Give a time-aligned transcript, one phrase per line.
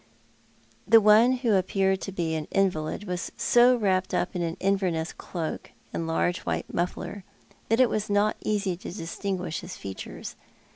[0.87, 5.13] The one who appeared to be an invalid was so wrapped up in an Inverness
[5.13, 7.23] cloak and large white muffler
[7.69, 10.35] that it was not easy to distinguish his features.